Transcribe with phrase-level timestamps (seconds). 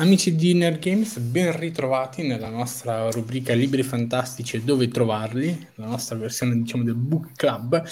[0.00, 5.86] Amici di Nerd Games, ben ritrovati nella nostra rubrica Libri Fantastici e dove trovarli, la
[5.86, 7.82] nostra versione diciamo del Book Club,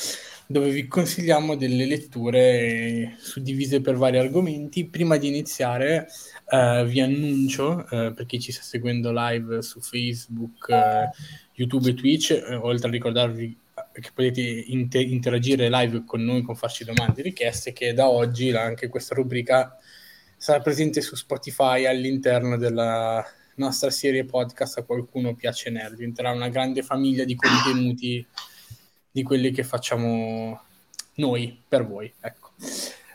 [0.46, 4.86] dove vi consigliamo delle letture suddivise per vari argomenti.
[4.86, 6.06] Prima di iniziare
[6.48, 11.10] eh, vi annuncio, eh, per chi ci sta seguendo live su Facebook, eh,
[11.54, 13.58] YouTube e Twitch, eh, oltre a ricordarvi
[13.92, 18.52] che potete inter- interagire live con noi, con farci domande e richieste, che da oggi
[18.52, 19.76] anche questa rubrica
[20.36, 23.24] sarà presente su Spotify all'interno della
[23.56, 25.94] nostra serie podcast a qualcuno piace nerd.
[25.94, 28.26] Diventerà una grande famiglia di contenuti
[29.10, 30.60] di quelli che facciamo
[31.14, 32.50] noi per voi ecco.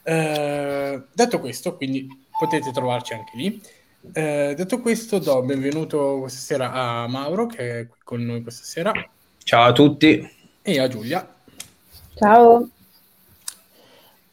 [0.04, 2.08] eh, detto questo quindi
[2.38, 3.62] potete trovarci anche lì.
[4.14, 8.64] Eh, detto questo do benvenuto questa sera a Mauro che è qui con noi questa
[8.64, 8.92] sera.
[9.44, 10.28] Ciao a tutti.
[10.64, 11.36] E a Giulia.
[12.16, 12.70] Ciao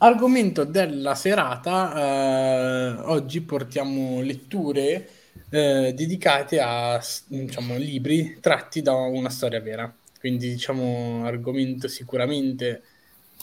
[0.01, 5.09] Argomento della serata, eh, oggi portiamo letture
[5.51, 9.93] eh, dedicate a diciamo, libri tratti da una storia vera.
[10.21, 12.83] Quindi diciamo argomento sicuramente,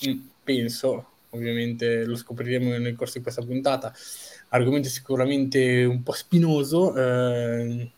[0.07, 3.93] mm, penso, ovviamente lo scopriremo nel corso di questa puntata,
[4.49, 7.91] argomento sicuramente un po' spinoso, eh,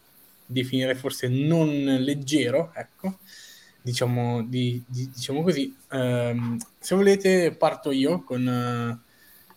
[0.48, 1.68] definire forse non
[2.00, 3.20] leggero, ecco,
[3.88, 5.74] diciamo, di, di, diciamo così.
[5.92, 9.00] Um, se volete parto io con,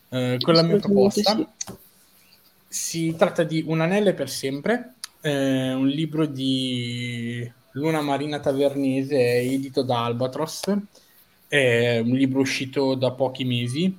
[0.08, 1.34] uh, con la mia proposta.
[1.34, 1.46] Sì.
[2.68, 9.82] Si tratta di Un anello per sempre, eh, un libro di Luna Marina Tavernese, edito
[9.82, 10.72] da Albatros,
[11.48, 13.92] è un libro uscito da pochi mesi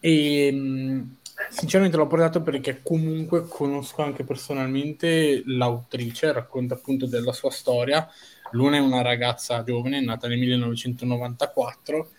[0.00, 1.14] e um,
[1.48, 8.08] sinceramente l'ho portato perché comunque conosco anche personalmente l'autrice, racconta appunto della sua storia,
[8.52, 12.10] Luna è una ragazza giovane, nata nel 1994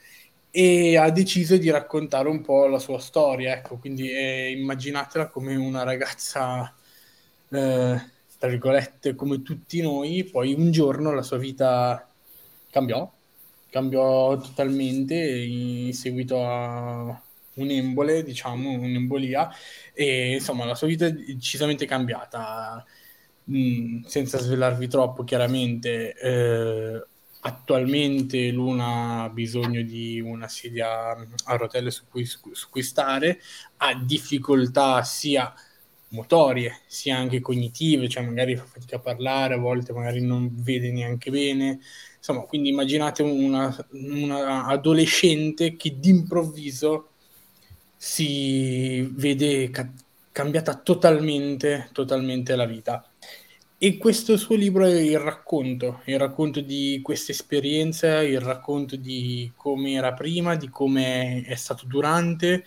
[0.51, 5.55] e ha deciso di raccontare un po' la sua storia, ecco, quindi eh, immaginatela come
[5.55, 6.73] una ragazza,
[7.49, 8.01] eh,
[8.37, 12.07] tra virgolette, come tutti noi, poi un giorno la sua vita
[12.71, 13.11] cambiò,
[13.69, 17.21] cambiò totalmente in seguito a
[17.55, 19.49] un'embole, diciamo, un'embolia,
[19.93, 22.83] e insomma la sua vita è decisamente cambiata
[24.05, 27.03] senza svelarvi troppo chiaramente, eh,
[27.41, 33.39] attualmente Luna ha bisogno di una sedia a rotelle su cui, su cui stare,
[33.77, 35.53] ha difficoltà sia
[36.09, 40.91] motorie sia anche cognitive, cioè magari fa fatica a parlare, a volte magari non vede
[40.91, 41.79] neanche bene.
[42.17, 47.11] Insomma, quindi immaginate una, una adolescente che d'improvviso
[47.95, 49.91] si vede ca-
[50.39, 53.05] cambiata totalmente, totalmente la vita.
[53.77, 59.51] E questo suo libro è il racconto, il racconto di questa esperienza, il racconto di
[59.57, 62.63] come era prima, di come è stato durante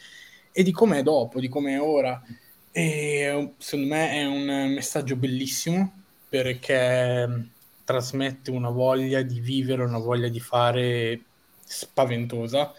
[0.52, 2.22] e di come è dopo, di come è ora.
[2.70, 7.48] E secondo me è un messaggio bellissimo perché
[7.84, 11.22] trasmette una voglia di vivere, una voglia di fare
[11.64, 12.70] spaventosa.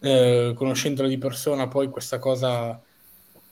[0.00, 2.80] Eh, conoscendola di persona, poi questa cosa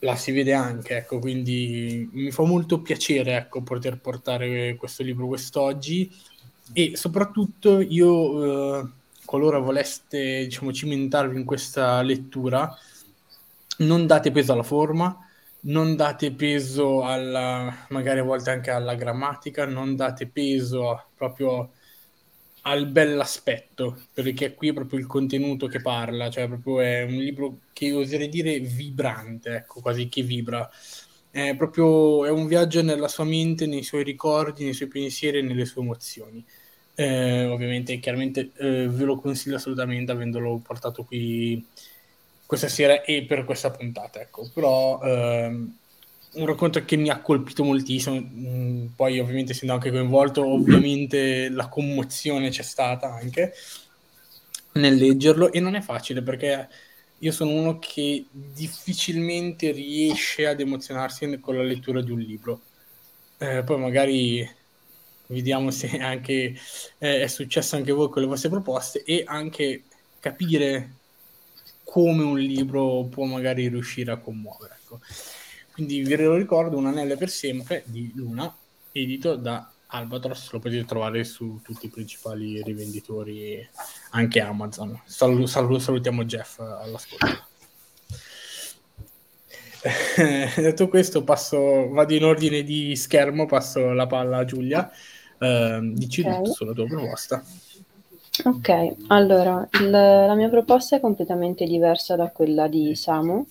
[0.01, 5.27] la si vede anche, ecco, quindi mi fa molto piacere ecco, poter portare questo libro
[5.27, 6.11] quest'oggi.
[6.73, 8.89] E soprattutto io, eh,
[9.25, 12.77] qualora voleste diciamo, cimentarvi in questa lettura,
[13.79, 15.17] non date peso alla forma,
[15.61, 21.73] non date peso alla, magari a volte anche alla grammatica, non date peso proprio
[22.63, 27.59] al bell'aspetto, perché qui è proprio il contenuto che parla, cioè proprio è un libro
[27.73, 30.69] che oserei dire vibrante, ecco, quasi che vibra.
[31.31, 35.43] È proprio è un viaggio nella sua mente, nei suoi ricordi, nei suoi pensieri e
[35.43, 36.45] nelle sue emozioni.
[36.95, 41.65] Eh, ovviamente, chiaramente eh, ve lo consiglio assolutamente avendolo portato qui
[42.45, 44.51] questa sera e per questa puntata, ecco.
[44.53, 45.77] Però ehm,
[46.39, 51.69] un racconto che mi ha colpito moltissimo, mm, poi ovviamente essendo anche coinvolto, ovviamente la
[51.69, 53.53] commozione c'è stata anche
[54.73, 56.69] nel leggerlo e non è facile perché
[57.19, 62.61] io sono uno che difficilmente riesce ad emozionarsi con la lettura di un libro.
[63.39, 64.49] Eh, poi magari
[65.27, 66.55] vediamo se anche
[66.99, 69.83] eh, è successo anche voi con le vostre proposte e anche
[70.21, 70.95] capire
[71.85, 74.79] come un libro può magari riuscire a commuovere.
[74.81, 75.01] Ecco.
[75.79, 78.53] Quindi vi lo ricordo, Un anello per sempre di Luna,
[78.91, 83.65] edito da Albatros, lo potete trovare su tutti i principali rivenditori,
[84.11, 85.01] anche Amazon.
[85.05, 87.45] Salu- salu- salutiamo Jeff all'ascolto.
[90.61, 94.91] detto questo, passo, vado in ordine di schermo, passo la palla a Giulia.
[95.39, 96.39] Eh, dici okay.
[96.39, 97.45] tutto sulla tua proposta.
[98.47, 103.47] Ok, allora il, la mia proposta è completamente diversa da quella di Samu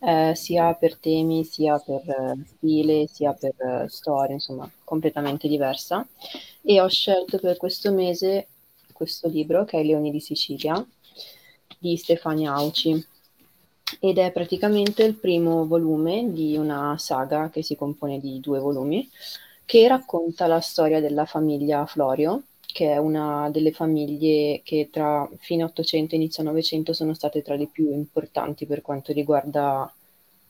[0.00, 6.06] eh, sia per temi, sia per eh, stile, sia per eh, storia, insomma, completamente diversa.
[6.62, 8.48] E ho scelto per questo mese
[8.98, 10.84] questo libro che è Leoni di Sicilia
[11.78, 13.06] di Stefania Auci
[14.00, 19.08] ed è praticamente il primo volume di una saga che si compone di due volumi
[19.64, 25.64] che racconta la storia della famiglia Florio, che è una delle famiglie che tra fine
[25.64, 29.90] 800 e inizio 900 sono state tra le più importanti per quanto riguarda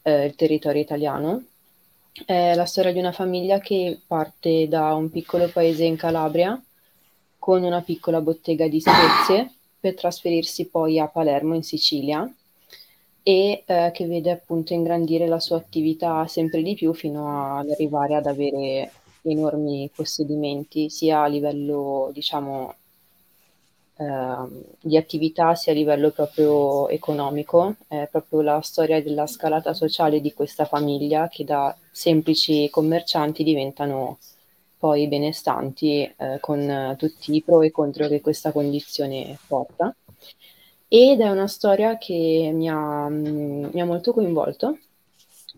[0.02, 1.44] eh, il territorio italiano.
[2.26, 6.60] È la storia di una famiglia che parte da un piccolo paese in Calabria
[7.38, 12.30] con una piccola bottega di spezie per trasferirsi poi a Palermo in Sicilia
[13.22, 18.16] e eh, che vede appunto ingrandire la sua attività sempre di più fino ad arrivare
[18.16, 18.90] ad avere
[19.22, 22.74] enormi possedimenti sia a livello diciamo
[23.96, 27.76] eh, di attività sia a livello proprio economico.
[27.88, 34.18] È proprio la storia della scalata sociale di questa famiglia che da semplici commercianti diventano
[34.78, 39.94] poi benestanti eh, con tutti i pro e contro che questa condizione porta.
[40.86, 44.78] Ed è una storia che mi ha, mm, mi ha molto coinvolto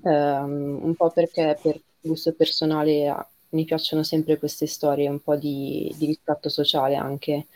[0.03, 5.93] um, un po' perché per gusto personale mi piacciono sempre queste storie un po' di,
[5.97, 7.47] di riscatto sociale anche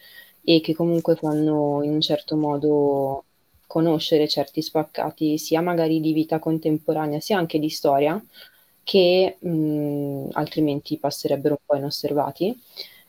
[0.43, 3.25] e che comunque fanno in un certo modo
[3.67, 8.23] conoscere certi spaccati sia magari di vita contemporanea sia anche di storia
[8.83, 12.61] che mh, altrimenti passerebbero un po' inosservati.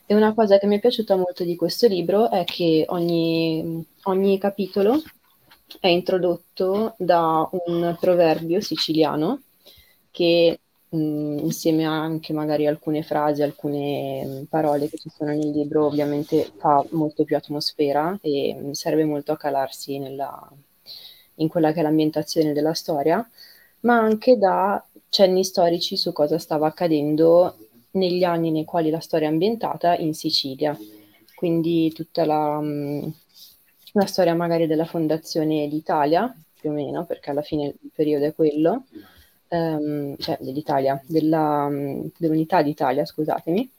[0.06, 4.38] E una cosa che mi è piaciuta molto di questo libro è che ogni, ogni
[4.38, 5.02] capitolo
[5.80, 9.42] è introdotto da un proverbio siciliano
[10.10, 10.60] che
[10.90, 15.86] mh, insieme a anche magari alcune frasi, alcune mh, parole che ci sono nel libro,
[15.86, 20.50] ovviamente fa molto più atmosfera e mh, serve molto a calarsi nella,
[21.36, 23.26] in quella che è l'ambientazione della storia,
[23.80, 27.56] ma anche da cenni storici su cosa stava accadendo
[27.92, 30.76] negli anni nei quali la storia è ambientata in Sicilia.
[31.34, 32.60] Quindi tutta la,
[33.92, 38.34] la storia magari della fondazione d'Italia, più o meno, perché alla fine il periodo è
[38.34, 38.84] quello,
[39.48, 41.68] um, cioè dell'Italia, della,
[42.16, 43.70] dell'unità d'Italia, scusatemi,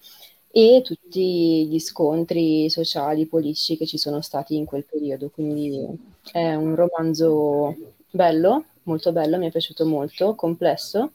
[0.52, 5.30] e tutti gli scontri sociali, politici che ci sono stati in quel periodo.
[5.30, 5.86] Quindi
[6.32, 7.76] è un romanzo
[8.10, 11.14] bello, molto bello, mi è piaciuto molto, complesso,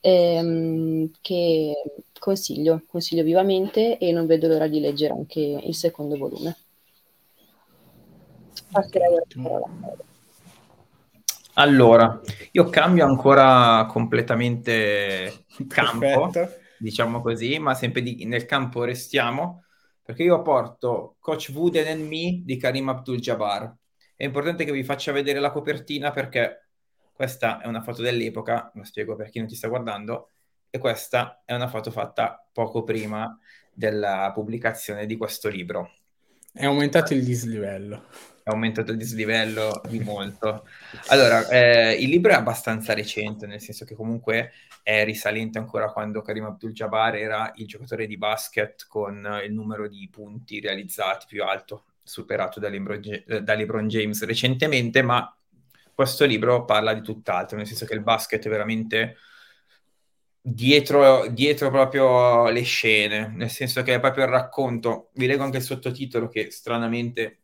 [0.00, 1.74] ehm, che
[2.18, 6.56] consiglio, consiglio vivamente e non vedo l'ora di leggere anche il secondo volume.
[8.70, 10.06] Passerei la parola.
[11.58, 12.20] Allora,
[12.52, 16.60] io cambio ancora completamente campo, Perfetto.
[16.78, 19.64] diciamo così, ma sempre di, nel campo restiamo,
[20.00, 23.74] perché io porto Coach Wooden and Me di Karim Abdul-Jabbar.
[24.14, 26.68] È importante che vi faccia vedere la copertina perché
[27.12, 30.30] questa è una foto dell'epoca, lo spiego per chi non ti sta guardando,
[30.70, 33.36] e questa è una foto fatta poco prima
[33.72, 35.90] della pubblicazione di questo libro.
[36.52, 38.04] È aumentato il dislivello
[38.50, 40.66] aumentato il dislivello di molto.
[41.08, 44.52] Allora, eh, il libro è abbastanza recente, nel senso che comunque
[44.82, 50.08] è risalente ancora quando Karim Abdul-Jabbar era il giocatore di basket con il numero di
[50.10, 55.30] punti realizzati più alto, superato da LeBron, da LeBron James recentemente, ma
[55.94, 59.16] questo libro parla di tutt'altro, nel senso che il basket è veramente
[60.40, 65.58] dietro, dietro proprio le scene, nel senso che è proprio il racconto, vi leggo anche
[65.58, 67.38] il sottotitolo che stranamente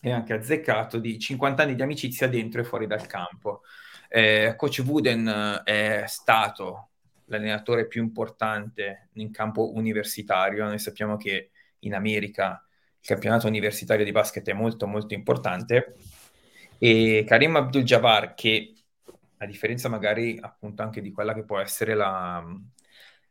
[0.00, 3.62] e anche azzeccato di 50 anni di amicizia dentro e fuori dal campo.
[4.08, 6.90] Eh, Coach Wooden eh, è stato
[7.26, 10.64] l'allenatore più importante in campo universitario.
[10.64, 11.50] Noi sappiamo che
[11.80, 12.64] in America
[13.00, 15.94] il campionato universitario di basket è molto molto importante
[16.78, 18.74] e Karim Abdul-Jabbar che
[19.38, 22.44] a differenza magari appunto anche di quella che può essere la,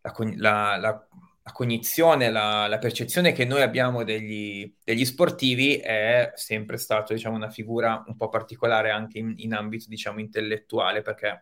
[0.02, 1.08] la, la, la
[1.52, 7.50] cognizione, la, la, percezione che noi abbiamo degli, degli, sportivi è sempre stato, diciamo, una
[7.50, 11.42] figura un po' particolare anche in, in ambito, diciamo, intellettuale, perché è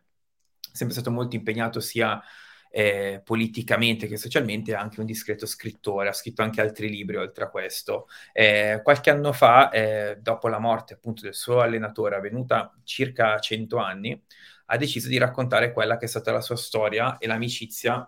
[0.72, 2.22] sempre stato molto impegnato sia
[2.70, 7.50] eh, politicamente che socialmente, anche un discreto scrittore, ha scritto anche altri libri oltre a
[7.50, 8.08] questo.
[8.34, 13.78] Eh, qualche anno fa, eh, dopo la morte appunto del suo allenatore, avvenuta circa 100
[13.78, 14.22] anni,
[14.66, 18.08] ha deciso di raccontare quella che è stata la sua storia e l'amicizia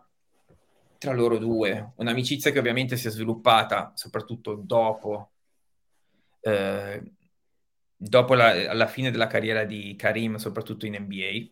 [1.06, 5.34] tra loro due, un'amicizia che ovviamente si è sviluppata soprattutto dopo,
[6.42, 7.04] eh,
[7.96, 11.48] dopo la, la fine della carriera di Karim, soprattutto in NBA,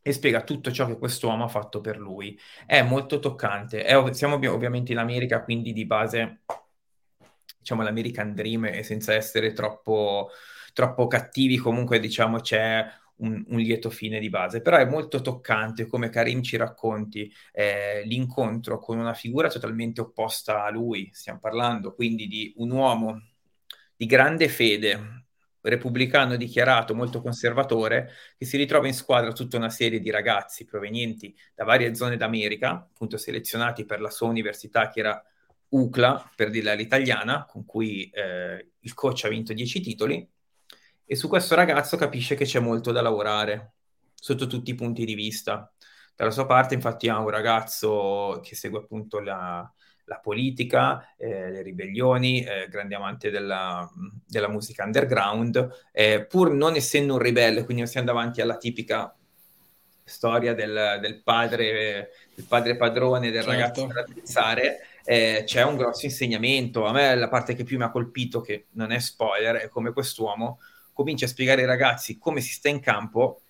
[0.00, 2.38] e spiega tutto ciò che quest'uomo ha fatto per lui.
[2.64, 3.84] È molto toccante.
[3.84, 6.40] È, siamo ovviamente in America, quindi di base,
[7.58, 10.30] diciamo, l'American Dream e senza essere troppo,
[10.72, 12.82] troppo cattivi, comunque diciamo c'è
[13.16, 18.02] un, un, lieto fine di base, però è molto toccante come Karim ci racconti eh,
[18.04, 23.22] l'incontro con una figura totalmente opposta a lui, stiamo parlando quindi di un uomo
[23.96, 25.24] di grande fede,
[25.60, 31.34] repubblicano dichiarato, molto conservatore, che si ritrova in squadra tutta una serie di ragazzi provenienti
[31.54, 35.24] da varie zone d'America, appunto selezionati per la sua università che era
[35.68, 40.28] UCLA, per dirla all'italiana, con cui eh, il coach ha vinto 10 titoli,
[41.06, 43.72] e su questo ragazzo capisce che c'è molto da lavorare,
[44.14, 45.70] sotto tutti i punti di vista.
[46.16, 49.70] Dalla sua parte, infatti, ha un ragazzo che segue appunto la,
[50.04, 53.88] la politica, eh, le ribellioni, eh, grande amante della,
[54.26, 59.14] della musica underground, eh, pur non essendo un ribelle, quindi non siamo davanti alla tipica
[60.06, 63.50] storia del, del padre, del padre padrone, del certo.
[63.50, 66.86] ragazzo da pensare, eh, c'è un grosso insegnamento.
[66.86, 69.92] A me la parte che più mi ha colpito, che non è spoiler, è come
[69.92, 70.60] quest'uomo
[70.94, 73.42] comincia a spiegare ai ragazzi come si sta in campo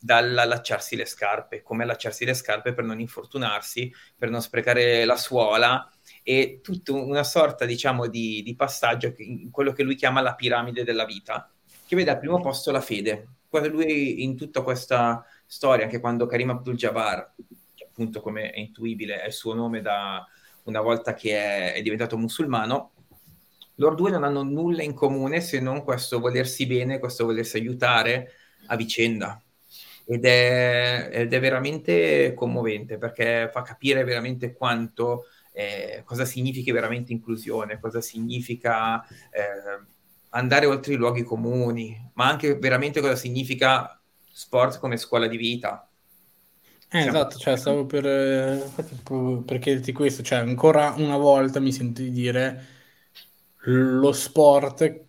[0.00, 5.88] dall'allacciarsi le scarpe, come allacciarsi le scarpe per non infortunarsi, per non sprecare la suola
[6.22, 9.14] e tutta una sorta, diciamo, di, di passaggio
[9.50, 11.52] quello che lui chiama la piramide della vita,
[11.86, 13.28] che vede al primo posto la fede.
[13.50, 17.34] Lui in tutta questa storia, anche quando Karim Abdul-Jabbar,
[17.84, 20.26] appunto come è intuibile è il suo nome da
[20.64, 22.92] una volta che è, è diventato musulmano,
[23.80, 28.32] loro due non hanno nulla in comune se non questo volersi bene, questo volersi aiutare
[28.66, 29.42] a vicenda
[30.04, 37.12] ed è, ed è veramente commovente perché fa capire veramente quanto, eh, cosa significa veramente
[37.12, 39.84] inclusione, cosa significa eh,
[40.30, 45.88] andare oltre i luoghi comuni, ma anche veramente cosa significa sport come scuola di vita.
[46.92, 48.02] Eh, esatto, cioè, stavo per,
[49.44, 52.79] per chiederti questo, cioè ancora una volta mi sento di dire
[53.64, 55.08] lo sport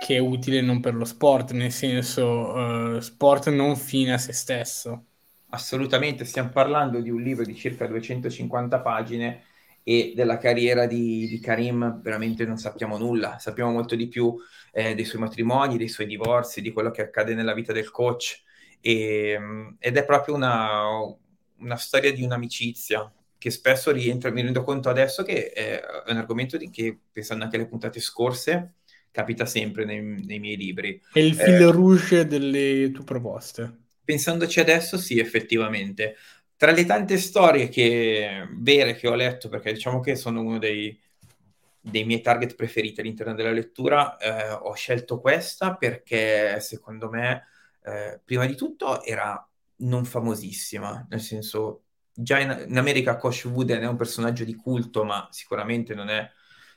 [0.00, 4.32] che è utile non per lo sport, nel senso uh, sport non fine a se
[4.32, 5.04] stesso.
[5.50, 9.42] Assolutamente, stiamo parlando di un libro di circa 250 pagine
[9.82, 14.34] e della carriera di, di Karim veramente non sappiamo nulla, sappiamo molto di più
[14.72, 18.42] eh, dei suoi matrimoni, dei suoi divorzi, di quello che accade nella vita del coach.
[18.80, 19.38] E,
[19.78, 20.84] ed è proprio una,
[21.58, 26.58] una storia di un'amicizia che spesso rientra, mi rendo conto adesso che è un argomento
[26.58, 28.74] di che, pensando anche alle puntate scorse,
[29.10, 31.00] capita sempre nei, nei miei libri.
[31.10, 33.78] È il fil eh, rouge delle tue proposte.
[34.04, 36.16] Pensandoci adesso, sì, effettivamente.
[36.54, 41.00] Tra le tante storie che, vere che ho letto, perché diciamo che sono uno dei,
[41.80, 47.46] dei miei target preferiti all'interno della lettura, eh, ho scelto questa perché secondo me,
[47.84, 49.42] eh, prima di tutto, era
[49.76, 55.04] non famosissima, nel senso, già in, in America Kosh Wooden è un personaggio di culto,
[55.04, 56.30] ma sicuramente non è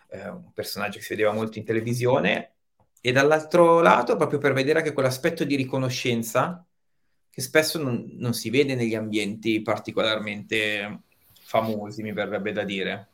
[0.10, 2.52] eh, un personaggio che si vedeva molto in televisione,
[3.02, 6.66] e dall'altro lato proprio per vedere anche quell'aspetto di riconoscenza
[7.30, 11.02] che spesso non, non si vede negli ambienti particolarmente
[11.34, 13.08] famosi, mi verrebbe da dire.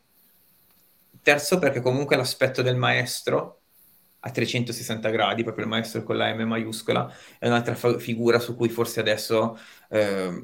[1.21, 3.61] Terzo, perché comunque l'aspetto del maestro
[4.19, 8.55] a 360 gradi, proprio il maestro con la M maiuscola, è un'altra fa- figura su
[8.55, 9.57] cui forse adesso,
[9.89, 10.43] eh,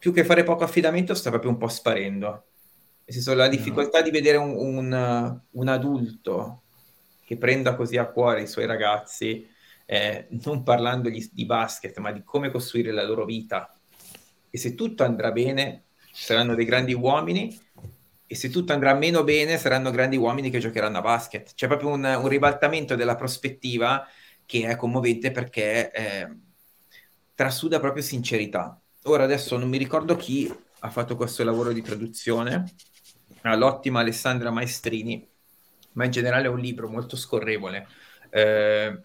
[0.00, 2.28] più che fare poco affidamento, sta proprio un po' sparendo.
[3.04, 4.04] Nel senso, la difficoltà no.
[4.04, 6.62] di vedere un, un, un, adulto
[7.22, 9.46] che prenda così a cuore i suoi ragazzi,
[9.84, 13.76] eh, non parlandogli di basket, ma di come costruire la loro vita.
[14.48, 17.60] E se tutto andrà bene, saranno dei grandi uomini,
[18.26, 21.52] e se tutto andrà meno bene, saranno grandi uomini che giocheranno a basket.
[21.54, 24.06] C'è proprio un, un ribaltamento della prospettiva
[24.46, 26.36] che è commovente perché eh,
[27.34, 28.80] trasuda proprio sincerità.
[29.04, 32.64] Ora adesso non mi ricordo chi ha fatto questo lavoro di traduzione,
[33.42, 35.26] all'ottima Alessandra Maestrini,
[35.92, 37.86] ma in generale è un libro molto scorrevole,
[38.28, 39.02] eh,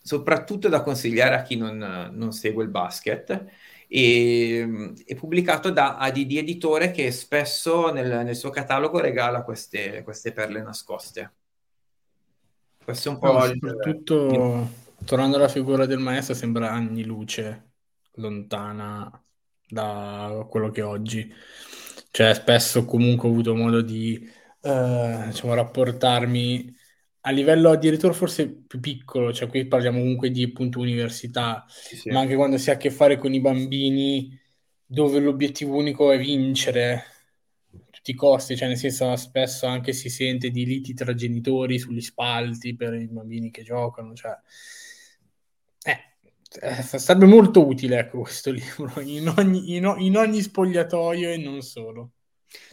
[0.00, 3.46] soprattutto da consigliare a chi non, non segue il basket.
[3.88, 10.32] E, è pubblicato da ADD Editore che spesso nel, nel suo catalogo regala queste, queste,
[10.32, 11.32] perle nascoste.
[12.84, 13.58] Questo è un po' no, il...
[13.60, 17.67] soprattutto tornando alla figura del maestro sembra anni luce
[18.18, 19.10] lontana
[19.66, 21.32] da quello che è oggi
[22.10, 24.14] cioè spesso comunque ho avuto modo di
[24.62, 26.76] eh, diciamo, rapportarmi
[27.20, 32.10] a livello addirittura forse più piccolo, cioè qui parliamo comunque di appunto università, sì, sì.
[32.10, 34.38] ma anche quando si ha a che fare con i bambini
[34.86, 40.08] dove l'obiettivo unico è vincere a tutti i costi, cioè nel senso spesso anche si
[40.08, 44.34] sente di liti tra genitori sugli spalti per i bambini che giocano, cioè
[46.60, 51.60] eh, sarebbe molto utile ecco, questo libro in ogni, in, in ogni spogliatoio e non
[51.60, 52.12] solo.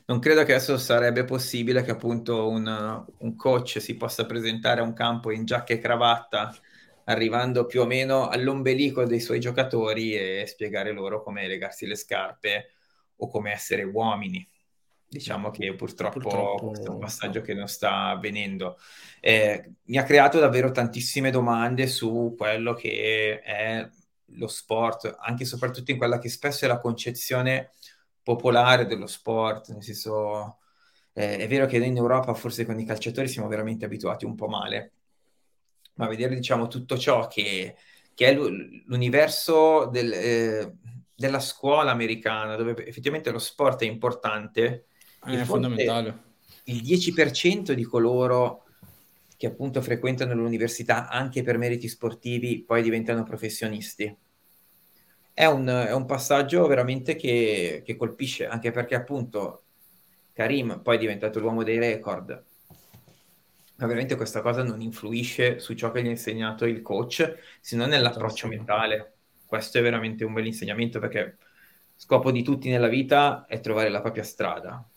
[0.06, 4.84] Non credo che adesso sarebbe possibile che appunto un, un, coach si possa presentare a
[4.84, 6.56] un campo in giacca e cravatta
[7.06, 12.74] arrivando più o meno all'ombelico dei suoi giocatori e spiegare loro come legarsi le scarpe
[13.18, 14.48] o come essere uomini.
[15.16, 16.68] Diciamo che purtroppo, purtroppo...
[16.68, 18.78] questo è un passaggio che non sta avvenendo.
[19.22, 23.90] Eh, mi ha creato davvero tantissime domande su quello che è
[24.38, 27.72] lo sport, anche e soprattutto in quella che spesso è la concezione
[28.22, 30.58] popolare dello sport, nel senso
[31.14, 34.36] eh, è vero che noi in Europa forse con i calciatori siamo veramente abituati un
[34.36, 34.92] po' male,
[35.94, 37.78] ma vedere diciamo tutto ciò che,
[38.14, 40.76] che è l'universo del, eh,
[41.16, 44.88] della scuola americana, dove effettivamente lo sport è importante,
[45.26, 46.24] è fondamentale.
[46.66, 48.66] Il 10% di coloro
[49.38, 54.16] che appunto frequentano l'università anche per meriti sportivi poi diventano professionisti.
[55.34, 59.64] È un, è un passaggio veramente che, che, colpisce, anche perché appunto
[60.32, 62.44] Karim poi è diventato l'uomo dei record,
[63.76, 67.76] ma veramente questa cosa non influisce su ciò che gli ha insegnato il coach, se
[67.76, 69.12] non nell'approccio mentale.
[69.46, 71.38] Questo è veramente un bel insegnamento perché
[71.96, 74.88] scopo di tutti nella vita è trovare la propria strada.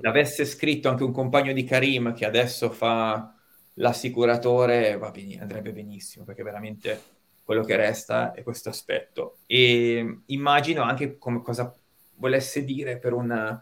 [0.00, 3.34] L'avesse scritto anche un compagno di Karim che adesso fa
[3.74, 7.00] l'assicuratore, va bene, andrebbe benissimo perché veramente
[7.44, 9.38] quello che resta è questo aspetto.
[9.46, 11.74] E immagino anche come cosa
[12.16, 13.60] volesse dire per un,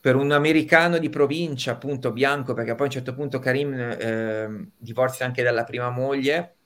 [0.00, 4.70] per un americano di provincia, appunto bianco, perché poi a un certo punto Karim eh,
[4.76, 6.56] divorzia anche dalla prima moglie.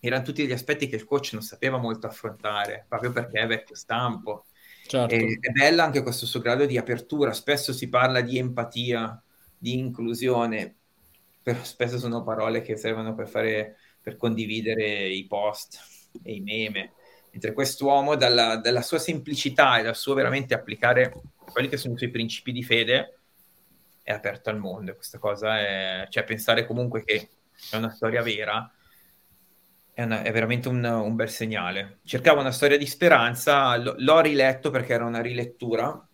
[0.00, 3.76] Erano tutti degli aspetti che il coach non sapeva molto affrontare, proprio perché è vecchio
[3.76, 4.46] stampo
[4.92, 5.14] Certo.
[5.14, 7.32] E, è bella anche questo suo grado di apertura.
[7.32, 9.22] Spesso si parla di empatia,
[9.56, 10.76] di inclusione,
[11.42, 15.78] però spesso sono parole che servono per, fare, per condividere i post
[16.22, 16.92] e i meme.
[17.30, 21.96] Mentre quest'uomo, dalla, dalla sua semplicità e dal suo veramente applicare quelli che sono i
[21.96, 23.18] suoi principi di fede,
[24.02, 24.94] è aperto al mondo.
[24.94, 27.30] Questa cosa è, cioè pensare comunque che
[27.70, 28.70] è una storia vera
[29.94, 31.98] è, una, è veramente un, un, bel segnale.
[32.04, 36.08] Cercavo una storia di speranza, l- l'ho riletto perché era una rilettura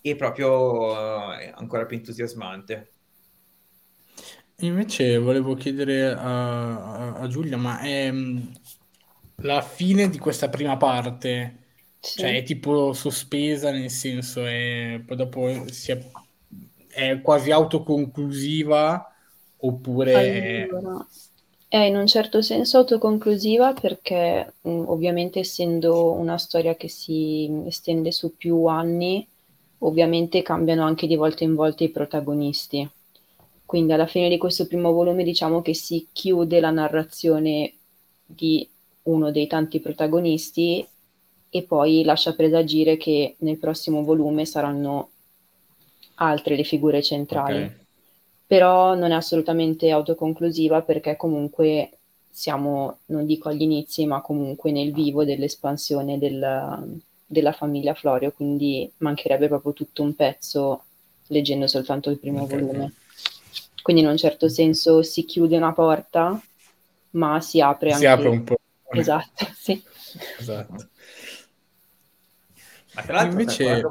[0.00, 2.92] e proprio uh, è ancora più entusiasmante.
[4.60, 8.38] Invece volevo chiedere a, a Giulia, ma è mm,
[9.36, 11.64] la fine di questa prima parte,
[11.98, 12.20] sì.
[12.20, 16.10] cioè è tipo sospesa nel senso, è, poi dopo si è,
[16.88, 19.12] è quasi autoconclusiva
[19.56, 20.68] oppure...
[20.68, 21.28] Allora, è
[21.78, 28.36] in un certo senso autoconclusiva perché mh, ovviamente essendo una storia che si estende su
[28.36, 29.26] più anni,
[29.78, 32.88] ovviamente cambiano anche di volta in volta i protagonisti.
[33.64, 37.72] Quindi alla fine di questo primo volume diciamo che si chiude la narrazione
[38.26, 38.68] di
[39.04, 40.86] uno dei tanti protagonisti
[41.50, 45.10] e poi lascia presagire che nel prossimo volume saranno
[46.16, 47.62] altre le figure centrali.
[47.62, 47.79] Okay
[48.50, 51.90] però non è assolutamente autoconclusiva perché comunque
[52.28, 58.90] siamo, non dico agli inizi, ma comunque nel vivo dell'espansione del, della famiglia Florio, quindi
[58.96, 60.82] mancherebbe proprio tutto un pezzo
[61.28, 62.58] leggendo soltanto il primo okay.
[62.58, 62.92] volume.
[63.82, 66.42] Quindi in un certo senso si chiude una porta,
[67.10, 68.00] ma si apre anche...
[68.00, 68.58] Si apre un po'.
[68.90, 69.80] Esatto, sì.
[70.40, 70.88] Esatto.
[72.94, 73.82] Ma tra l'altro, invece...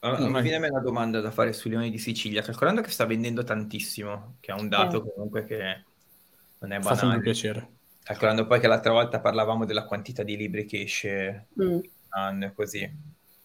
[0.00, 3.44] Allora, mi viene una domanda da fare sui Leoni di Sicilia, calcolando che sta vendendo
[3.44, 5.12] tantissimo, che è un dato eh.
[5.12, 5.84] comunque che
[6.58, 7.14] non è banale.
[7.14, 7.68] Fa piacere.
[8.02, 11.78] Calcolando poi che l'altra volta parlavamo della quantità di libri che esce mm.
[12.10, 12.88] anno e così.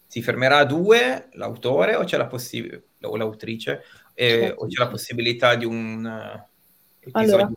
[0.06, 3.82] Si fermerà a due l'autore o c'è la possibilità, o l'autrice,
[4.14, 7.50] eh, o c'è la possibilità di un uh, Allora,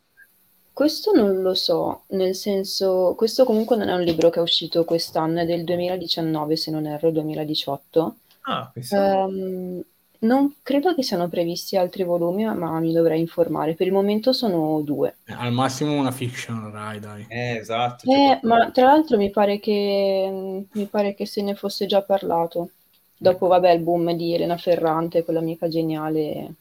[0.72, 4.84] questo non lo so, nel senso, questo comunque non è un libro che è uscito
[4.84, 8.16] quest'anno, è del 2019 se non erro, 2018
[8.48, 9.84] Ah, um,
[10.20, 13.74] non credo che siano previsti altri volumi, ma mi dovrei informare.
[13.76, 15.18] Per il momento sono due.
[15.26, 17.26] Eh, al massimo una fiction, Rai, dai.
[17.28, 18.12] Eh, esatto.
[18.12, 22.70] Eh, ma tra l'altro mi pare, che, mi pare che se ne fosse già parlato.
[23.18, 26.54] Dopo, vabbè, il boom di Elena Ferrante, quella amica geniale,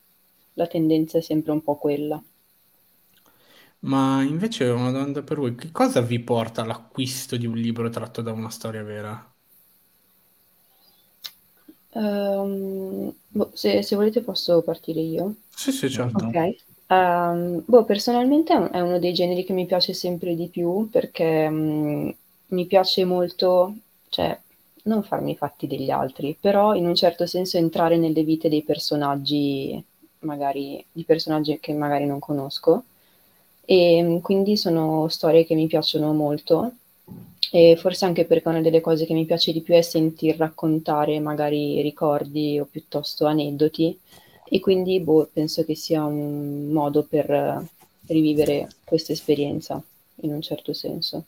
[0.55, 2.23] la tendenza è sempre un po' quella.
[3.81, 5.55] Ma invece ho una domanda per voi.
[5.55, 9.34] Che cosa vi porta all'acquisto di un libro tratto da una storia vera?
[11.95, 15.35] Um, boh, se, se, volete posso partire io.
[15.55, 16.27] Sì, sì, certo.
[16.27, 16.57] Ok.
[16.89, 22.15] Um, boh, personalmente è uno dei generi che mi piace sempre di più perché um,
[22.49, 23.75] mi piace molto,
[24.09, 24.39] cioè,
[24.85, 28.63] non farmi i fatti degli altri, però in un certo senso entrare nelle vite dei
[28.63, 29.83] personaggi,
[30.21, 32.85] magari di personaggi che magari non conosco.
[33.67, 36.73] E quindi sono storie che mi piacciono molto
[37.55, 41.21] e forse anche perché una delle cose che mi piace di più è sentir raccontare
[41.21, 43.97] magari ricordi o piuttosto aneddoti
[44.49, 47.65] e quindi boh, penso che sia un modo per
[48.07, 49.81] rivivere questa esperienza
[50.23, 51.25] in un certo senso.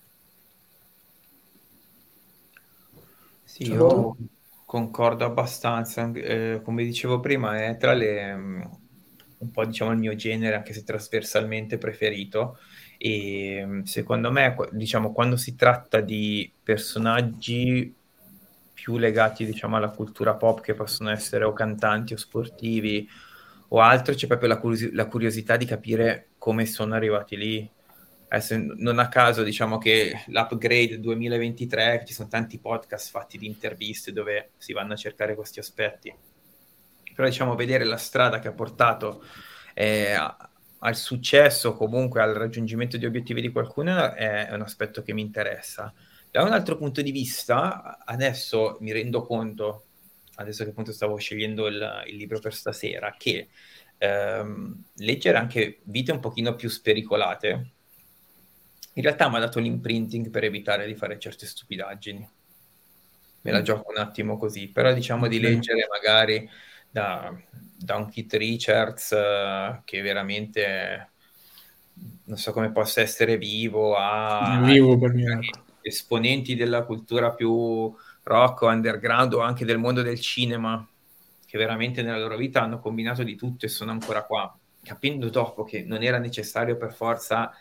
[3.44, 4.16] Sì, io
[4.64, 8.60] concordo abbastanza, eh, come dicevo prima, è tra le, mm,
[9.38, 12.58] un po' diciamo il mio genere, anche se trasversalmente preferito,
[12.98, 17.94] e mm, secondo me, diciamo, quando si tratta di personaggi
[18.72, 23.08] più legati, diciamo, alla cultura pop, che possono essere o cantanti o sportivi
[23.68, 27.70] o altro, c'è proprio la, curios- la curiosità di capire come sono arrivati lì,
[28.28, 34.12] Adesso, non a caso diciamo che l'upgrade 2023, ci sono tanti podcast fatti di interviste
[34.12, 36.12] dove si vanno a cercare questi aspetti.
[37.14, 39.24] Però diciamo vedere la strada che ha portato
[39.74, 40.16] eh,
[40.86, 45.20] al successo, comunque al raggiungimento di obiettivi di qualcuno è, è un aspetto che mi
[45.20, 45.92] interessa.
[46.30, 49.86] Da un altro punto di vista, adesso mi rendo conto,
[50.36, 53.48] adesso che appunto stavo scegliendo il, il libro per stasera, che
[53.98, 57.70] ehm, leggere anche vite un pochino più spericolate,
[58.92, 62.30] in realtà mi ha dato l'imprinting per evitare di fare certe stupidaggini.
[63.40, 63.64] Me la mm.
[63.64, 66.48] gioco un attimo così, però diciamo di leggere magari
[66.88, 67.36] da,
[67.78, 71.10] da un Kit Richards uh, che veramente
[72.24, 74.98] non so come possa essere vivo a vivo
[75.80, 80.86] esponenti della cultura più rock o underground o anche del mondo del cinema
[81.46, 85.64] che veramente nella loro vita hanno combinato di tutto e sono ancora qua capendo dopo
[85.64, 87.52] che non era necessario per forza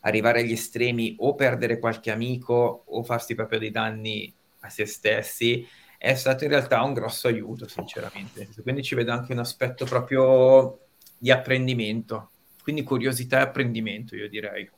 [0.00, 5.66] arrivare agli estremi o perdere qualche amico o farsi proprio dei danni a se stessi
[6.04, 8.46] è stato in realtà un grosso aiuto, sinceramente.
[8.62, 10.80] Quindi ci vedo anche un aspetto proprio
[11.16, 12.30] di apprendimento,
[12.62, 14.70] quindi curiosità e apprendimento, io direi.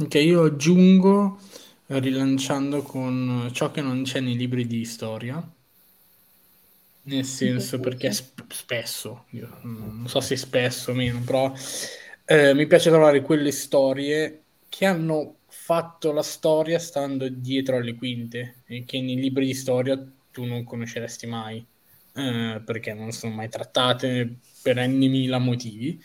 [0.00, 1.38] Ok, io aggiungo
[1.86, 5.40] rilanciando con ciò che non c'è nei libri di storia.
[7.02, 11.52] Nel senso, perché sp- spesso, io non so se spesso o meno, però
[12.24, 15.37] eh, mi piace trovare quelle storie che hanno
[15.68, 21.26] fatto la storia stando dietro alle quinte che nei libri di storia tu non conosceresti
[21.26, 21.62] mai
[22.14, 26.02] eh, perché non sono mai trattate per n mila motivi.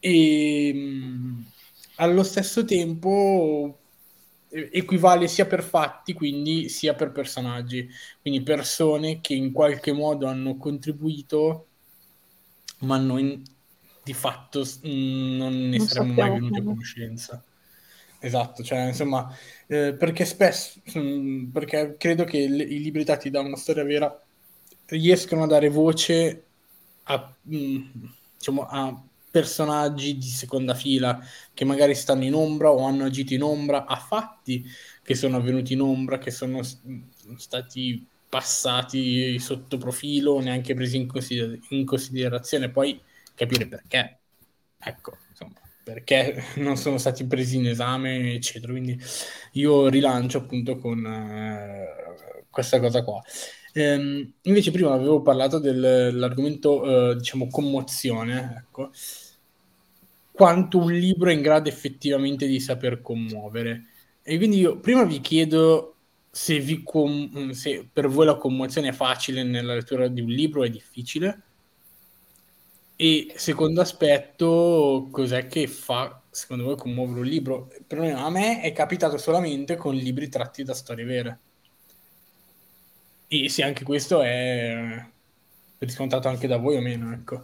[0.00, 1.44] E mh,
[1.96, 3.78] allo stesso tempo
[4.48, 7.86] equivale sia per fatti quindi sia per personaggi.
[8.22, 11.66] Quindi persone che in qualche modo hanno contribuito
[12.78, 13.42] ma in,
[14.02, 17.44] di fatto mm, non ne non saremmo mai venuti a conoscenza.
[18.20, 19.32] Esatto, cioè insomma,
[19.68, 24.20] eh, perché spesso, mm, perché credo che le, i libri dati da una storia vera
[24.86, 26.44] riescono a dare voce
[27.04, 27.82] a, mh, mm,
[28.36, 31.20] diciamo, a personaggi di seconda fila
[31.54, 34.64] che magari stanno in ombra o hanno agito in ombra, a fatti
[35.02, 36.60] che sono avvenuti in ombra, che sono
[37.36, 42.70] stati passati sotto profilo, neanche presi in, consider- in considerazione.
[42.70, 43.00] Poi
[43.34, 44.18] capire perché.
[44.80, 48.72] Ecco, insomma, perché non sono stati presi in esame, eccetera.
[48.72, 48.98] Quindi
[49.52, 53.22] io rilancio appunto con eh, questa cosa qua.
[53.72, 58.90] Ehm, invece prima avevo parlato dell'argomento, eh, diciamo, commozione, ecco.
[60.30, 63.86] Quanto un libro è in grado effettivamente di saper commuovere.
[64.22, 65.96] E quindi io prima vi chiedo
[66.30, 70.60] se, vi com- se per voi la commozione è facile nella lettura di un libro
[70.60, 71.47] o è difficile
[73.00, 77.70] e secondo aspetto, cos'è che fa, secondo voi, commuovere un libro?
[77.78, 81.38] Il problema a me è capitato solamente con libri tratti da storie vere.
[83.28, 85.00] E se anche questo è
[85.78, 87.40] riscontrato anche da voi o meno, ecco.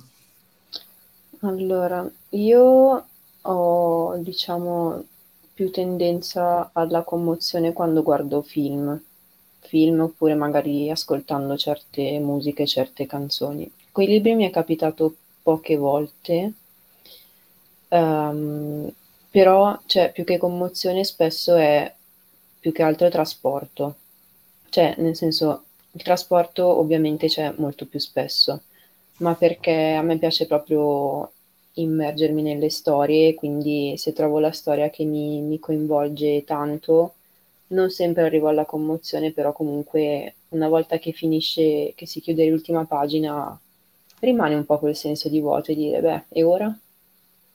[1.43, 3.07] Allora, io
[3.41, 5.05] ho, diciamo,
[5.53, 9.01] più tendenza alla commozione quando guardo film,
[9.61, 13.71] film oppure magari ascoltando certe musiche, certe canzoni.
[13.93, 15.15] Con i libri mi è capitato
[15.45, 16.53] poche volte,
[17.91, 18.91] um,
[19.31, 21.93] però cioè, più che commozione spesso è
[22.59, 23.97] più che altro trasporto,
[24.71, 28.63] cioè nel senso il trasporto ovviamente c'è molto più spesso,
[29.19, 31.31] ma perché a me piace proprio
[31.75, 37.15] immergermi nelle storie, quindi se trovo la storia che mi, mi coinvolge tanto,
[37.69, 42.85] non sempre arrivo alla commozione, però comunque una volta che finisce, che si chiude l'ultima
[42.87, 43.59] pagina,
[44.25, 46.77] rimane un po' quel senso di vuoto e dire, beh, e ora?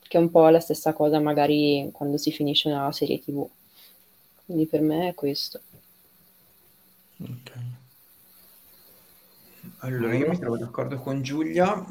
[0.00, 3.48] Che è un po' la stessa cosa magari quando si finisce una serie tv.
[4.44, 5.60] Quindi per me è questo.
[7.22, 7.52] Ok.
[9.78, 11.84] Allora, io mi trovo d'accordo con Giulia,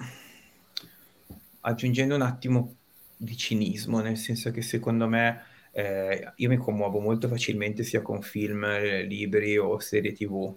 [1.62, 2.76] aggiungendo un attimo
[3.16, 8.22] di cinismo, nel senso che secondo me eh, io mi commuovo molto facilmente sia con
[8.22, 8.66] film,
[9.06, 10.56] libri o serie tv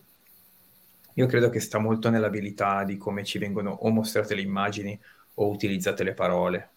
[1.15, 4.99] io credo che sta molto nell'abilità di come ci vengono o mostrate le immagini
[5.35, 6.71] o utilizzate le parole.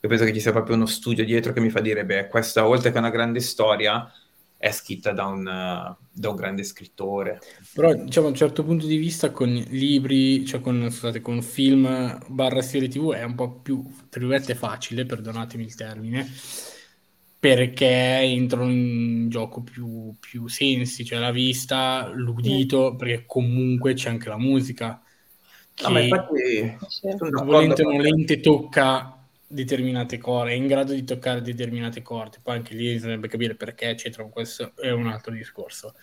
[0.00, 2.66] Io penso che ci sia proprio uno studio dietro che mi fa dire, beh, questa
[2.66, 4.10] oltre che una grande storia
[4.58, 5.44] è scritta da un,
[6.10, 7.40] da un grande scrittore.
[7.74, 12.18] Però, diciamo, a un certo punto di vista con libri, cioè con, scusate, con film
[12.28, 16.26] barra serie tv è un po' più, tra virgolette, facile, perdonatemi il termine,
[17.38, 24.28] perché entrano in gioco più, più sensi, cioè la vista, l'udito, perché comunque c'è anche
[24.28, 25.00] la musica.
[25.74, 26.76] Che No, ma infatti
[27.44, 27.96] volente o con te.
[27.96, 33.28] nolente tocca determinate corde, è in grado di toccare determinate corde, poi anche lì bisognerebbe
[33.28, 35.94] capire perché, eccetera, ma questo è un altro discorso.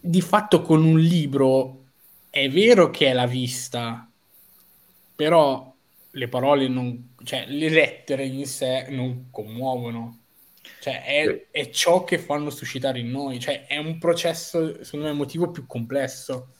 [0.00, 1.84] Di fatto con un libro
[2.30, 4.10] è vero che è la vista,
[5.14, 5.73] però
[6.14, 10.20] le parole non, cioè le lettere in sé non commuovono.
[10.80, 15.12] Cioè è, è ciò che fanno suscitare in noi, cioè è un processo, secondo me,
[15.12, 16.54] emotivo più complesso.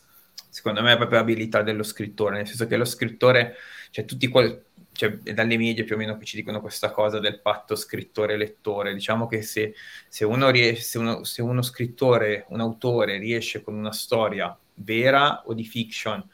[0.51, 3.57] secondo me è proprio abilità dello scrittore, nel senso che lo scrittore,
[3.91, 7.41] cioè tutti quel, cioè, dalle medie più o meno che ci dicono questa cosa del
[7.41, 9.75] patto scrittore-lettore, diciamo che se,
[10.09, 15.43] se uno riesce, se uno, se uno scrittore, un autore riesce con una storia vera
[15.47, 16.25] o di fiction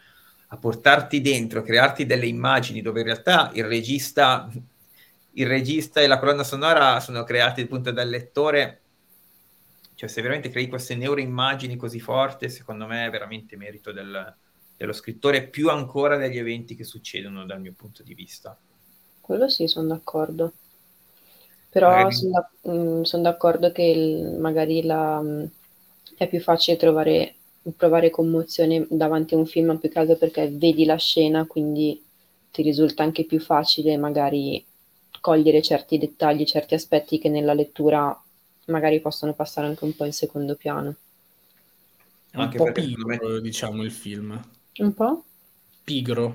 [0.53, 4.49] a portarti dentro, a crearti delle immagini dove in realtà il regista,
[5.33, 8.83] il regista e la colonna sonora sono creati appunto dal lettore,
[9.95, 14.37] cioè se veramente crei queste neuroimmagini così forti, secondo me è veramente merito del,
[14.77, 18.59] dello scrittore, più ancora degli eventi che succedono dal mio punto di vista.
[19.21, 20.53] Quello sì, sono d'accordo.
[21.71, 22.17] Però Magari-
[23.03, 25.51] sono d'accordo che il- magari la, mh,
[26.17, 27.37] è più facile trovare,
[27.77, 32.03] provare commozione davanti a un film, più che altro perché vedi la scena, quindi
[32.51, 34.65] ti risulta anche più facile magari
[35.21, 38.19] cogliere certi dettagli, certi aspetti che nella lettura
[38.67, 40.95] magari possono passare anche un po' in secondo piano.
[42.31, 44.43] È un Anche po' perché secondo me- pigro, diciamo, il film.
[44.81, 45.11] Un po'?
[45.87, 46.27] Pigro.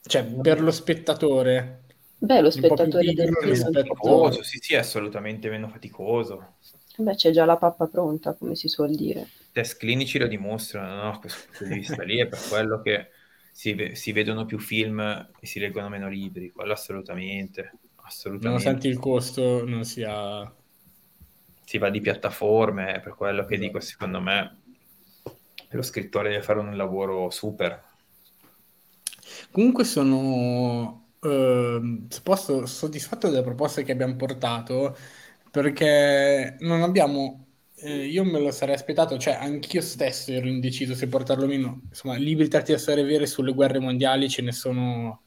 [0.00, 1.84] Cioè, per lo spettatore.
[2.20, 3.68] Beh, lo Un po' più spettatore del pigro film...
[3.70, 6.54] rispetto- Faticoso, sì, sì, è assolutamente meno faticoso.
[6.98, 9.28] Beh, c'è già la pappa pronta, come si suol dire.
[9.56, 11.18] Test clinici lo dimostrano, no?
[11.18, 13.08] Questo punto di vista lì è per quello che
[13.50, 18.48] si, si vedono più film e si leggono meno libri, quello assolutamente, assolutamente.
[18.48, 20.54] Nonostante il costo non sia...
[21.64, 23.66] si va di piattaforme, è per quello che Esatto.
[23.66, 24.58] dico, secondo me,
[25.70, 27.82] lo scrittore deve fare un lavoro super.
[29.50, 34.94] Comunque sono, se posso, soddisfatto delle proposte che abbiamo portato
[35.50, 37.45] perché non abbiamo,
[37.78, 41.82] eh, io me lo sarei aspettato, cioè anch'io stesso ero indeciso se portarlo o meno.
[41.88, 45.22] Insomma, libri tratti da storie vere sulle guerre mondiali ce ne sono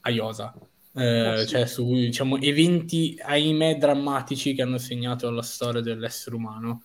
[0.00, 0.52] a iosa.
[0.92, 1.46] Eh, sì.
[1.46, 6.82] cioè su diciamo, eventi, ahimè, drammatici che hanno segnato la storia dell'essere umano.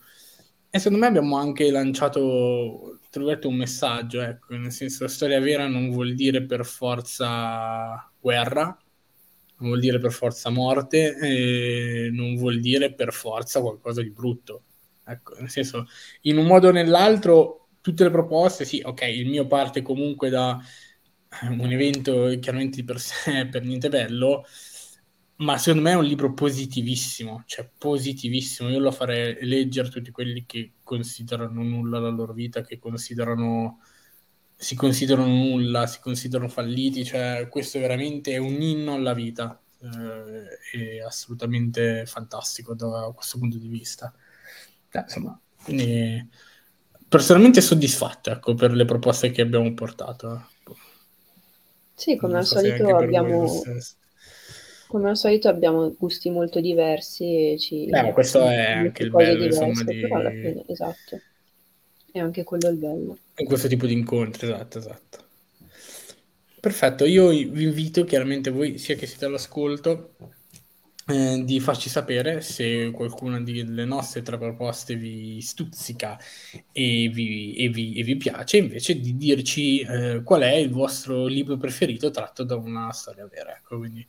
[0.70, 5.90] E secondo me abbiamo anche lanciato, un messaggio, ecco, nel senso la storia vera non
[5.90, 8.76] vuol dire per forza guerra,
[9.58, 14.62] non vuol dire per forza morte, e non vuol dire per forza qualcosa di brutto.
[15.04, 15.86] Ecco, nel senso,
[16.22, 20.60] in un modo o nell'altro, tutte le proposte, sì, ok, il mio parte comunque da
[21.42, 24.44] un evento chiaramente di per sé per niente bello,
[25.36, 28.70] ma secondo me è un libro positivissimo, cioè positivissimo.
[28.70, 33.80] Io lo farei leggere a tutti quelli che considerano nulla la loro vita, che considerano
[34.56, 40.96] si considerano nulla, si considerano falliti, cioè questo veramente è un inno alla vita, eh,
[40.96, 44.12] è assolutamente fantastico da questo punto di vista.
[44.92, 46.28] Eh, insomma, quindi
[47.08, 50.48] personalmente soddisfatto ecco, per le proposte che abbiamo portato.
[51.94, 53.62] Sì, come al so se solito abbiamo,
[54.88, 59.44] come al solito abbiamo gusti molto diversi e ci Eh, questo è anche il bello,
[59.44, 61.20] insomma, diverse, di- però alla fine, esatto.
[62.12, 63.18] È anche quello il bello.
[63.38, 65.24] In questo tipo di incontri, esatto, esatto.
[66.60, 70.16] Perfetto, io vi invito chiaramente voi, sia che siete all'ascolto,
[71.08, 76.18] eh, di farci sapere se qualcuna delle nostre tre proposte vi stuzzica
[76.72, 81.26] e vi, e vi- e vi piace, invece di dirci eh, qual è il vostro
[81.26, 83.56] libro preferito tratto da una storia vera.
[83.56, 84.04] Ecco, quindi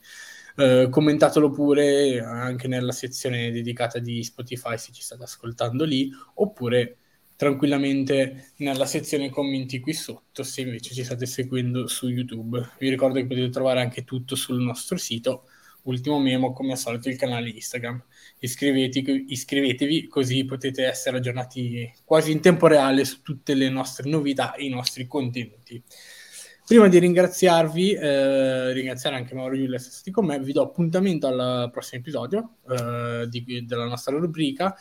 [0.55, 6.97] eh, commentatelo pure anche nella sezione dedicata di Spotify se ci state ascoltando lì, oppure
[7.37, 12.71] tranquillamente nella sezione commenti qui sotto se invece ci state seguendo su YouTube.
[12.79, 15.43] Vi ricordo che potete trovare anche tutto sul nostro sito.
[15.83, 18.03] Ultimo memo, come al solito, il canale Instagram.
[18.39, 24.55] Iscrivetevi, iscrivetevi così potete essere aggiornati quasi in tempo reale su tutte le nostre novità
[24.55, 25.81] e i nostri contenuti.
[26.65, 31.27] Prima di ringraziarvi, eh, ringraziare anche Mauro Giulia essere stati con me, vi do appuntamento
[31.27, 34.75] al prossimo episodio eh, di- della nostra rubrica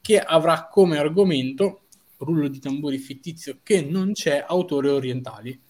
[0.00, 1.83] che avrà come argomento
[2.18, 5.60] rullo di tamburi fittizio che non c'è, autori orientali.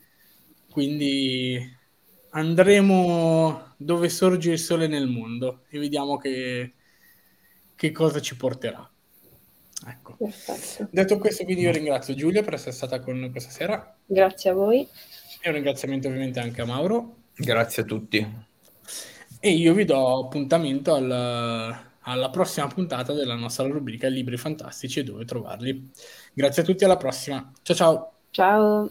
[0.70, 1.58] Quindi
[2.30, 6.74] andremo dove sorge il sole nel mondo e vediamo che,
[7.74, 8.88] che cosa ci porterà.
[9.86, 10.16] Ecco.
[10.16, 10.88] Perfetto.
[10.90, 13.96] Detto questo, quindi io ringrazio Giulia per essere stata con noi questa sera.
[14.06, 14.88] Grazie a voi.
[15.40, 17.16] E un ringraziamento ovviamente anche a Mauro.
[17.34, 18.52] Grazie a tutti.
[19.40, 25.04] E io vi do appuntamento al, alla prossima puntata della nostra rubrica Libri Fantastici e
[25.04, 25.90] dove trovarli.
[26.34, 27.52] Grazie a tutti, alla prossima.
[27.62, 28.12] Ciao ciao.
[28.30, 28.90] Ciao.